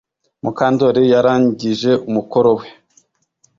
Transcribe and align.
Mukandoli 0.43 1.01
yarangije 1.13 1.91
umukoro 2.07 2.51
we 2.59 2.67